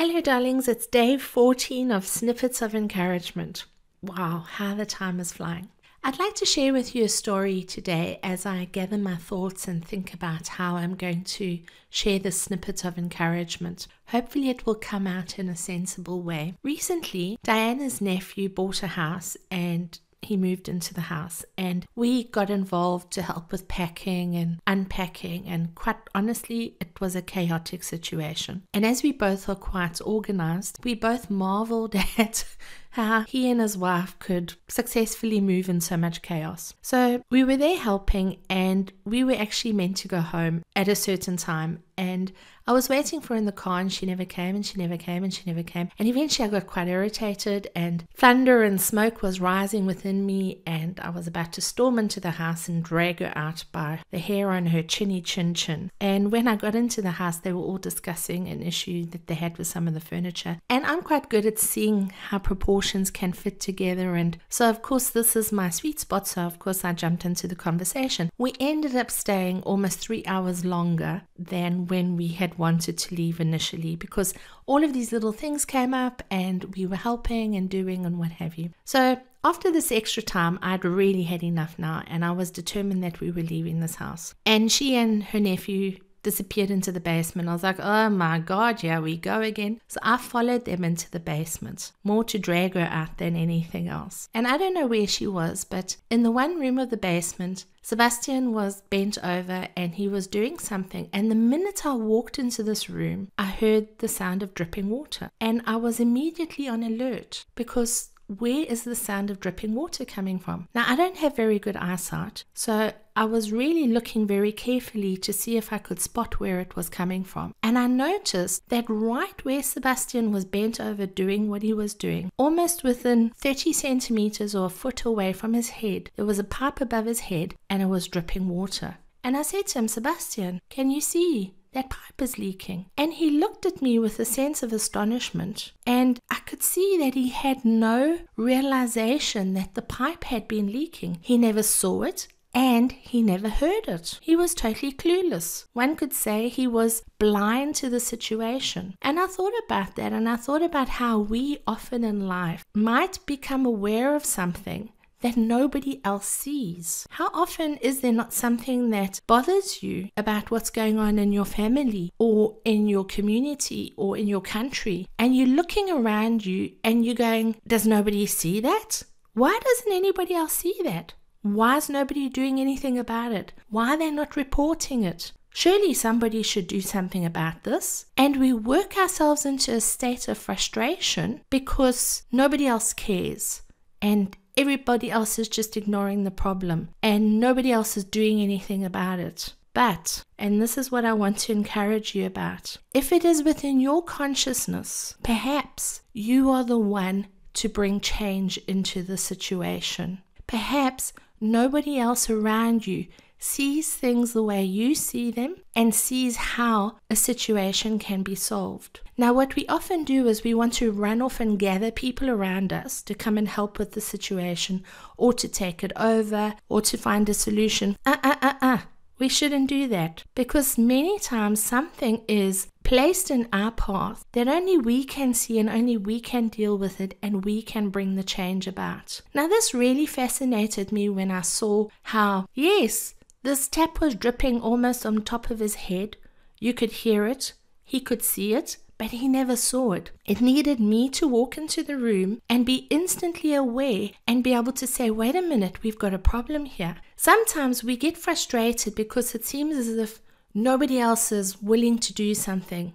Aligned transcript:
Hello, 0.00 0.20
darlings. 0.20 0.68
It's 0.68 0.86
day 0.86 1.16
14 1.18 1.90
of 1.90 2.06
Snippets 2.06 2.62
of 2.62 2.72
Encouragement. 2.72 3.64
Wow, 4.00 4.44
how 4.46 4.76
the 4.76 4.86
time 4.86 5.18
is 5.18 5.32
flying. 5.32 5.70
I'd 6.04 6.20
like 6.20 6.36
to 6.36 6.46
share 6.46 6.72
with 6.72 6.94
you 6.94 7.02
a 7.02 7.08
story 7.08 7.64
today 7.64 8.20
as 8.22 8.46
I 8.46 8.66
gather 8.66 8.96
my 8.96 9.16
thoughts 9.16 9.66
and 9.66 9.84
think 9.84 10.14
about 10.14 10.46
how 10.46 10.76
I'm 10.76 10.94
going 10.94 11.24
to 11.24 11.58
share 11.90 12.20
this 12.20 12.40
snippet 12.40 12.84
of 12.84 12.96
encouragement. 12.96 13.88
Hopefully, 14.06 14.50
it 14.50 14.64
will 14.66 14.76
come 14.76 15.08
out 15.08 15.36
in 15.36 15.48
a 15.48 15.56
sensible 15.56 16.22
way. 16.22 16.54
Recently, 16.62 17.36
Diana's 17.42 18.00
nephew 18.00 18.48
bought 18.48 18.84
a 18.84 18.86
house 18.86 19.36
and 19.50 19.98
he 20.28 20.36
moved 20.36 20.68
into 20.68 20.92
the 20.92 21.00
house 21.00 21.44
and 21.56 21.86
we 21.94 22.24
got 22.24 22.50
involved 22.50 23.10
to 23.10 23.22
help 23.22 23.50
with 23.50 23.66
packing 23.66 24.36
and 24.36 24.60
unpacking 24.66 25.46
and 25.46 25.74
quite 25.74 25.96
honestly 26.14 26.76
it 26.80 27.00
was 27.00 27.16
a 27.16 27.22
chaotic 27.22 27.82
situation. 27.82 28.62
And 28.74 28.84
as 28.84 29.02
we 29.02 29.10
both 29.10 29.48
are 29.48 29.54
quite 29.54 30.00
organized 30.04 30.78
we 30.84 30.94
both 30.94 31.30
marveled 31.30 31.94
at 32.18 32.44
how 32.90 33.22
he 33.22 33.50
and 33.50 33.60
his 33.60 33.76
wife 33.76 34.18
could 34.18 34.54
successfully 34.68 35.40
move 35.40 35.68
in 35.68 35.80
so 35.80 35.96
much 35.96 36.22
chaos. 36.22 36.74
So 36.82 37.22
we 37.30 37.44
were 37.44 37.56
there 37.56 37.78
helping, 37.78 38.38
and 38.48 38.92
we 39.04 39.24
were 39.24 39.34
actually 39.34 39.72
meant 39.72 39.96
to 39.98 40.08
go 40.08 40.20
home 40.20 40.62
at 40.74 40.88
a 40.88 40.94
certain 40.94 41.36
time. 41.36 41.82
And 41.96 42.32
I 42.64 42.72
was 42.72 42.88
waiting 42.88 43.20
for 43.20 43.34
her 43.34 43.38
in 43.38 43.44
the 43.44 43.52
car, 43.52 43.80
and 43.80 43.92
she 43.92 44.06
never 44.06 44.24
came, 44.24 44.54
and 44.54 44.64
she 44.64 44.78
never 44.78 44.96
came, 44.96 45.24
and 45.24 45.34
she 45.34 45.42
never 45.46 45.62
came. 45.62 45.88
And 45.98 46.06
eventually 46.06 46.46
I 46.46 46.50
got 46.50 46.66
quite 46.66 46.86
irritated, 46.86 47.68
and 47.74 48.04
thunder 48.14 48.62
and 48.62 48.80
smoke 48.80 49.20
was 49.20 49.40
rising 49.40 49.84
within 49.84 50.24
me, 50.24 50.62
and 50.64 51.00
I 51.00 51.10
was 51.10 51.26
about 51.26 51.52
to 51.54 51.60
storm 51.60 51.98
into 51.98 52.20
the 52.20 52.32
house 52.32 52.68
and 52.68 52.84
drag 52.84 53.18
her 53.18 53.32
out 53.34 53.64
by 53.72 54.00
the 54.10 54.18
hair 54.18 54.50
on 54.50 54.66
her 54.66 54.82
chinny 54.82 55.20
chin 55.20 55.54
chin. 55.54 55.90
And 56.00 56.30
when 56.30 56.46
I 56.46 56.56
got 56.56 56.76
into 56.76 57.02
the 57.02 57.12
house, 57.12 57.38
they 57.38 57.52
were 57.52 57.62
all 57.62 57.78
discussing 57.78 58.48
an 58.48 58.62
issue 58.62 59.06
that 59.06 59.26
they 59.26 59.34
had 59.34 59.58
with 59.58 59.66
some 59.66 59.88
of 59.88 59.94
the 59.94 60.00
furniture. 60.00 60.58
And 60.70 60.86
I'm 60.86 61.02
quite 61.02 61.28
good 61.28 61.46
at 61.46 61.58
seeing 61.58 62.10
how 62.28 62.38
proportions 62.38 62.77
emotions 62.78 63.10
can 63.10 63.32
fit 63.32 63.58
together. 63.58 64.14
And 64.14 64.38
so, 64.48 64.70
of 64.70 64.82
course, 64.82 65.10
this 65.10 65.34
is 65.34 65.50
my 65.50 65.68
sweet 65.68 65.98
spot. 65.98 66.28
So, 66.28 66.42
of 66.42 66.60
course, 66.60 66.84
I 66.84 66.92
jumped 66.92 67.24
into 67.24 67.48
the 67.48 67.56
conversation. 67.56 68.30
We 68.38 68.54
ended 68.60 68.94
up 68.94 69.10
staying 69.10 69.62
almost 69.62 69.98
three 69.98 70.24
hours 70.26 70.64
longer 70.64 71.22
than 71.36 71.88
when 71.88 72.16
we 72.16 72.28
had 72.28 72.56
wanted 72.56 72.96
to 72.98 73.14
leave 73.16 73.40
initially 73.40 73.96
because 73.96 74.32
all 74.66 74.84
of 74.84 74.92
these 74.92 75.10
little 75.10 75.32
things 75.32 75.64
came 75.64 75.92
up 75.92 76.22
and 76.30 76.76
we 76.76 76.86
were 76.86 76.94
helping 76.94 77.56
and 77.56 77.68
doing 77.68 78.06
and 78.06 78.16
what 78.16 78.30
have 78.30 78.56
you. 78.56 78.70
So, 78.84 79.18
after 79.42 79.72
this 79.72 79.90
extra 79.90 80.22
time, 80.22 80.60
I'd 80.62 80.84
really 80.84 81.24
had 81.24 81.42
enough 81.42 81.78
now, 81.78 82.02
and 82.06 82.24
I 82.24 82.32
was 82.32 82.50
determined 82.50 83.02
that 83.02 83.20
we 83.20 83.30
were 83.30 83.42
leaving 83.42 83.80
this 83.80 83.96
house. 83.96 84.34
And 84.46 84.70
she 84.70 84.96
and 84.96 85.24
her 85.24 85.40
nephew 85.40 85.98
disappeared 86.28 86.70
into 86.70 86.92
the 86.92 87.00
basement. 87.00 87.48
I 87.48 87.54
was 87.54 87.62
like, 87.62 87.80
oh 87.80 88.10
my 88.10 88.38
God, 88.38 88.82
yeah, 88.82 89.00
we 89.00 89.16
go 89.16 89.40
again. 89.40 89.80
So 89.88 89.98
I 90.02 90.18
followed 90.18 90.66
them 90.66 90.84
into 90.84 91.10
the 91.10 91.18
basement, 91.18 91.92
more 92.04 92.22
to 92.24 92.38
drag 92.38 92.74
her 92.74 92.88
out 92.90 93.16
than 93.16 93.34
anything 93.34 93.88
else. 93.88 94.28
And 94.34 94.46
I 94.46 94.58
don't 94.58 94.74
know 94.74 94.86
where 94.86 95.06
she 95.06 95.26
was, 95.26 95.64
but 95.64 95.96
in 96.10 96.24
the 96.24 96.30
one 96.30 96.60
room 96.60 96.78
of 96.78 96.90
the 96.90 96.98
basement, 96.98 97.64
Sebastian 97.80 98.52
was 98.52 98.82
bent 98.90 99.16
over 99.24 99.68
and 99.74 99.94
he 99.94 100.06
was 100.08 100.26
doing 100.26 100.58
something. 100.58 101.08
And 101.14 101.30
the 101.30 101.34
minute 101.34 101.86
I 101.86 101.94
walked 101.94 102.38
into 102.38 102.62
this 102.62 102.90
room, 102.90 103.30
I 103.38 103.46
heard 103.46 103.88
the 104.00 104.08
sound 104.08 104.42
of 104.42 104.52
dripping 104.52 104.90
water. 104.90 105.30
And 105.40 105.62
I 105.64 105.76
was 105.76 105.98
immediately 105.98 106.68
on 106.68 106.82
alert 106.82 107.46
because 107.54 108.10
where 108.28 108.64
is 108.64 108.84
the 108.84 108.94
sound 108.94 109.30
of 109.30 109.40
dripping 109.40 109.74
water 109.74 110.04
coming 110.04 110.38
from? 110.38 110.68
Now, 110.74 110.84
I 110.86 110.96
don't 110.96 111.16
have 111.16 111.34
very 111.34 111.58
good 111.58 111.76
eyesight, 111.76 112.44
so 112.54 112.92
I 113.16 113.24
was 113.24 113.52
really 113.52 113.88
looking 113.88 114.26
very 114.26 114.52
carefully 114.52 115.16
to 115.16 115.32
see 115.32 115.56
if 115.56 115.72
I 115.72 115.78
could 115.78 115.98
spot 115.98 116.38
where 116.38 116.60
it 116.60 116.76
was 116.76 116.88
coming 116.88 117.24
from. 117.24 117.54
And 117.62 117.78
I 117.78 117.86
noticed 117.86 118.68
that 118.68 118.84
right 118.88 119.44
where 119.44 119.62
Sebastian 119.62 120.30
was 120.30 120.44
bent 120.44 120.78
over 120.78 121.06
doing 121.06 121.48
what 121.48 121.62
he 121.62 121.72
was 121.72 121.94
doing, 121.94 122.30
almost 122.36 122.84
within 122.84 123.30
30 123.30 123.72
centimeters 123.72 124.54
or 124.54 124.66
a 124.66 124.70
foot 124.70 125.04
away 125.04 125.32
from 125.32 125.54
his 125.54 125.70
head, 125.70 126.10
there 126.16 126.26
was 126.26 126.38
a 126.38 126.44
pipe 126.44 126.80
above 126.80 127.06
his 127.06 127.20
head 127.20 127.54
and 127.70 127.82
it 127.82 127.86
was 127.86 128.08
dripping 128.08 128.48
water. 128.48 128.98
And 129.24 129.36
I 129.36 129.42
said 129.42 129.66
to 129.68 129.80
him, 129.80 129.88
Sebastian, 129.88 130.60
can 130.70 130.90
you 130.90 131.00
see? 131.00 131.54
That 131.72 131.90
pipe 131.90 132.20
is 132.20 132.38
leaking. 132.38 132.86
And 132.96 133.14
he 133.14 133.30
looked 133.30 133.66
at 133.66 133.82
me 133.82 133.98
with 133.98 134.18
a 134.18 134.24
sense 134.24 134.62
of 134.62 134.72
astonishment, 134.72 135.72
and 135.86 136.20
I 136.30 136.40
could 136.46 136.62
see 136.62 136.96
that 136.98 137.14
he 137.14 137.28
had 137.28 137.64
no 137.64 138.20
realization 138.36 139.54
that 139.54 139.74
the 139.74 139.82
pipe 139.82 140.24
had 140.24 140.48
been 140.48 140.72
leaking. 140.72 141.18
He 141.20 141.38
never 141.38 141.62
saw 141.62 142.02
it. 142.02 142.28
And 142.54 142.92
he 142.92 143.22
never 143.22 143.50
heard 143.50 143.86
it. 143.88 144.18
He 144.22 144.34
was 144.34 144.54
totally 144.54 144.90
clueless. 144.90 145.66
One 145.74 145.94
could 145.94 146.14
say 146.14 146.48
he 146.48 146.66
was 146.66 147.02
blind 147.18 147.74
to 147.76 147.90
the 147.90 148.00
situation. 148.00 148.96
And 149.02 149.20
I 149.20 149.26
thought 149.26 149.52
about 149.66 149.96
that 149.96 150.12
and 150.12 150.28
I 150.28 150.36
thought 150.36 150.62
about 150.62 150.88
how 150.88 151.18
we 151.18 151.58
often 151.66 152.02
in 152.04 152.26
life 152.26 152.64
might 152.74 153.24
become 153.26 153.66
aware 153.66 154.16
of 154.16 154.24
something 154.24 154.90
that 155.20 155.36
nobody 155.36 156.00
else 156.04 156.26
sees? 156.26 157.06
How 157.10 157.28
often 157.34 157.76
is 157.78 158.00
there 158.00 158.12
not 158.12 158.32
something 158.32 158.90
that 158.90 159.20
bothers 159.26 159.82
you 159.82 160.08
about 160.16 160.50
what's 160.50 160.70
going 160.70 160.98
on 160.98 161.18
in 161.18 161.32
your 161.32 161.44
family 161.44 162.12
or 162.18 162.56
in 162.64 162.88
your 162.88 163.04
community 163.04 163.94
or 163.96 164.16
in 164.16 164.26
your 164.26 164.40
country? 164.40 165.08
And 165.18 165.36
you're 165.36 165.46
looking 165.46 165.90
around 165.90 166.46
you 166.46 166.72
and 166.84 167.04
you're 167.04 167.14
going, 167.14 167.56
Does 167.66 167.86
nobody 167.86 168.26
see 168.26 168.60
that? 168.60 169.02
Why 169.34 169.58
doesn't 169.62 169.92
anybody 169.92 170.34
else 170.34 170.54
see 170.54 170.74
that? 170.84 171.14
Why 171.42 171.76
is 171.76 171.88
nobody 171.88 172.28
doing 172.28 172.60
anything 172.60 172.98
about 172.98 173.32
it? 173.32 173.52
Why 173.70 173.94
are 173.94 173.96
they 173.96 174.10
not 174.10 174.36
reporting 174.36 175.04
it? 175.04 175.32
Surely 175.54 175.94
somebody 175.94 176.42
should 176.42 176.66
do 176.66 176.80
something 176.80 177.24
about 177.24 177.64
this. 177.64 178.06
And 178.16 178.36
we 178.36 178.52
work 178.52 178.96
ourselves 178.96 179.46
into 179.46 179.74
a 179.74 179.80
state 179.80 180.28
of 180.28 180.38
frustration 180.38 181.40
because 181.50 182.22
nobody 182.30 182.66
else 182.66 182.92
cares. 182.92 183.62
And 184.00 184.36
everybody 184.58 185.10
else 185.10 185.38
is 185.38 185.48
just 185.48 185.76
ignoring 185.76 186.24
the 186.24 186.30
problem 186.30 186.88
and 187.02 187.38
nobody 187.38 187.70
else 187.70 187.96
is 187.96 188.04
doing 188.04 188.40
anything 188.40 188.84
about 188.84 189.20
it. 189.20 189.54
But, 189.72 190.24
and 190.36 190.60
this 190.60 190.76
is 190.76 190.90
what 190.90 191.04
I 191.04 191.12
want 191.12 191.38
to 191.38 191.52
encourage 191.52 192.14
you 192.14 192.26
about, 192.26 192.78
if 192.92 193.12
it 193.12 193.24
is 193.24 193.44
within 193.44 193.78
your 193.78 194.02
consciousness, 194.02 195.14
perhaps 195.22 196.00
you 196.12 196.50
are 196.50 196.64
the 196.64 196.78
one 196.78 197.28
to 197.54 197.68
bring 197.68 198.00
change 198.00 198.58
into 198.66 199.04
the 199.04 199.16
situation. 199.16 200.20
Perhaps 200.48 201.12
nobody 201.40 201.96
else 201.96 202.28
around 202.28 202.88
you 202.88 203.06
sees 203.38 203.94
things 203.94 204.32
the 204.32 204.42
way 204.42 204.62
you 204.62 204.94
see 204.94 205.30
them 205.30 205.56
and 205.74 205.94
sees 205.94 206.36
how 206.36 206.96
a 207.10 207.16
situation 207.16 207.98
can 207.98 208.22
be 208.22 208.34
solved. 208.34 209.00
Now, 209.16 209.32
what 209.32 209.56
we 209.56 209.66
often 209.66 210.04
do 210.04 210.26
is 210.26 210.44
we 210.44 210.54
want 210.54 210.72
to 210.74 210.92
run 210.92 211.22
off 211.22 211.40
and 211.40 211.58
gather 211.58 211.90
people 211.90 212.30
around 212.30 212.72
us 212.72 213.02
to 213.02 213.14
come 213.14 213.38
and 213.38 213.48
help 213.48 213.78
with 213.78 213.92
the 213.92 214.00
situation 214.00 214.84
or 215.16 215.32
to 215.34 215.48
take 215.48 215.82
it 215.82 215.92
over 215.96 216.54
or 216.68 216.80
to 216.82 216.96
find 216.96 217.28
a 217.28 217.34
solution. 217.34 217.96
Uh 218.04 218.16
uh 218.22 218.36
uh 218.42 218.54
uh. 218.60 218.78
We 219.18 219.28
shouldn't 219.28 219.68
do 219.68 219.88
that 219.88 220.22
because 220.36 220.78
many 220.78 221.18
times 221.18 221.60
something 221.60 222.22
is 222.28 222.68
placed 222.84 223.30
in 223.30 223.48
our 223.52 223.72
path 223.72 224.24
that 224.32 224.46
only 224.46 224.78
we 224.78 225.04
can 225.04 225.34
see 225.34 225.58
and 225.58 225.68
only 225.68 225.96
we 225.96 226.20
can 226.20 226.48
deal 226.48 226.78
with 226.78 227.00
it 227.00 227.18
and 227.20 227.44
we 227.44 227.60
can 227.60 227.90
bring 227.90 228.14
the 228.14 228.22
change 228.22 228.68
about. 228.68 229.20
Now, 229.34 229.48
this 229.48 229.74
really 229.74 230.06
fascinated 230.06 230.92
me 230.92 231.08
when 231.08 231.32
I 231.32 231.40
saw 231.40 231.88
how, 232.02 232.46
yes, 232.54 233.14
this 233.48 233.66
tap 233.66 233.98
was 233.98 234.14
dripping 234.14 234.60
almost 234.60 235.06
on 235.06 235.22
top 235.22 235.48
of 235.48 235.58
his 235.58 235.76
head. 235.76 236.18
You 236.58 236.74
could 236.74 236.92
hear 236.92 237.26
it, 237.26 237.54
he 237.82 237.98
could 237.98 238.22
see 238.22 238.52
it, 238.52 238.76
but 238.98 239.12
he 239.12 239.26
never 239.26 239.56
saw 239.56 239.92
it. 239.92 240.10
It 240.26 240.42
needed 240.42 240.78
me 240.78 241.08
to 241.10 241.26
walk 241.26 241.56
into 241.56 241.82
the 241.82 241.96
room 241.96 242.42
and 242.50 242.66
be 242.66 242.86
instantly 242.90 243.54
aware 243.54 244.10
and 244.26 244.44
be 244.44 244.52
able 244.52 244.72
to 244.72 244.86
say, 244.86 245.10
wait 245.10 245.34
a 245.34 245.40
minute, 245.40 245.82
we've 245.82 245.98
got 245.98 246.12
a 246.12 246.18
problem 246.18 246.66
here. 246.66 246.96
Sometimes 247.16 247.82
we 247.82 247.96
get 247.96 248.18
frustrated 248.18 248.94
because 248.94 249.34
it 249.34 249.46
seems 249.46 249.78
as 249.78 249.96
if 249.96 250.20
nobody 250.52 250.98
else 250.98 251.32
is 251.32 251.62
willing 251.62 251.98
to 252.00 252.12
do 252.12 252.34
something. 252.34 252.92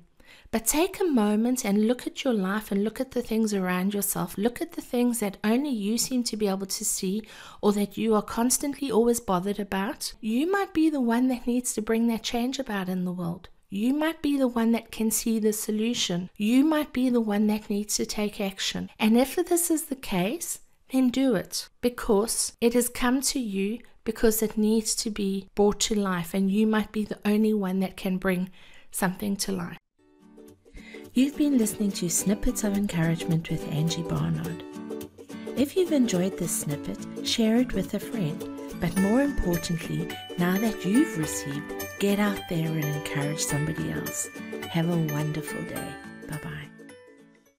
But 0.53 0.67
take 0.67 0.99
a 0.99 1.05
moment 1.05 1.65
and 1.65 1.87
look 1.87 2.05
at 2.05 2.23
your 2.23 2.31
life 2.35 2.71
and 2.71 2.83
look 2.83 3.01
at 3.01 3.09
the 3.09 3.23
things 3.23 3.55
around 3.55 3.95
yourself. 3.95 4.37
Look 4.37 4.61
at 4.61 4.73
the 4.73 4.81
things 4.81 5.17
that 5.17 5.37
only 5.43 5.71
you 5.71 5.97
seem 5.97 6.23
to 6.25 6.37
be 6.37 6.47
able 6.47 6.67
to 6.67 6.85
see 6.85 7.23
or 7.59 7.73
that 7.73 7.97
you 7.97 8.13
are 8.13 8.21
constantly 8.21 8.91
always 8.91 9.19
bothered 9.19 9.59
about. 9.59 10.13
You 10.21 10.51
might 10.51 10.71
be 10.71 10.91
the 10.91 11.01
one 11.01 11.27
that 11.29 11.47
needs 11.47 11.73
to 11.73 11.81
bring 11.81 12.05
that 12.09 12.21
change 12.21 12.59
about 12.59 12.87
in 12.87 13.03
the 13.03 13.11
world. 13.11 13.49
You 13.71 13.95
might 13.95 14.21
be 14.21 14.37
the 14.37 14.47
one 14.47 14.73
that 14.73 14.91
can 14.91 15.09
see 15.09 15.39
the 15.39 15.53
solution. 15.53 16.29
You 16.37 16.63
might 16.63 16.93
be 16.93 17.09
the 17.09 17.19
one 17.19 17.47
that 17.47 17.67
needs 17.67 17.95
to 17.95 18.05
take 18.05 18.39
action. 18.39 18.91
And 18.99 19.17
if 19.17 19.35
this 19.35 19.71
is 19.71 19.85
the 19.85 19.95
case, 19.95 20.59
then 20.91 21.09
do 21.09 21.33
it 21.33 21.67
because 21.81 22.53
it 22.61 22.75
has 22.75 22.89
come 22.89 23.21
to 23.21 23.39
you 23.39 23.79
because 24.03 24.43
it 24.43 24.55
needs 24.55 24.93
to 24.97 25.09
be 25.09 25.47
brought 25.55 25.79
to 25.79 25.99
life, 25.99 26.35
and 26.35 26.51
you 26.51 26.67
might 26.67 26.91
be 26.91 27.05
the 27.05 27.19
only 27.25 27.55
one 27.55 27.79
that 27.79 27.97
can 27.97 28.17
bring 28.17 28.51
something 28.91 29.35
to 29.37 29.51
life. 29.51 29.77
You've 31.15 31.37
been 31.37 31.59
listening 31.59 31.91
to 31.91 32.09
Snippets 32.09 32.63
of 32.63 32.75
Encouragement 32.75 33.51
with 33.51 33.71
Angie 33.71 34.01
Barnard. 34.01 34.63
If 35.55 35.77
you've 35.77 35.91
enjoyed 35.91 36.39
this 36.39 36.61
snippet, 36.61 36.97
share 37.23 37.57
it 37.57 37.71
with 37.73 37.93
a 37.93 37.99
friend. 37.99 38.43
But 38.81 38.97
more 38.97 39.21
importantly, 39.21 40.09
now 40.39 40.57
that 40.57 40.83
you've 40.83 41.19
received, 41.19 41.71
get 41.99 42.17
out 42.17 42.41
there 42.49 42.67
and 42.67 42.83
encourage 42.83 43.41
somebody 43.41 43.91
else. 43.91 44.27
Have 44.71 44.89
a 44.89 45.13
wonderful 45.13 45.61
day. 45.65 45.93
Bye 46.29 46.39
bye. 46.41 46.82